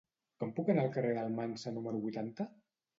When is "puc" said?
0.59-0.71